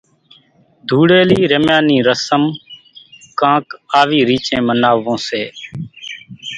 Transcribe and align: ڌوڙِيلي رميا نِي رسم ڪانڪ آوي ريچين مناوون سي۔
ڌوڙِيلي 0.87 1.41
رميا 1.51 1.77
نِي 1.87 1.97
رسم 2.09 2.41
ڪانڪ 3.39 3.65
آوي 3.99 4.19
ريچين 4.29 4.61
مناوون 4.67 5.17
سي۔ 5.27 5.43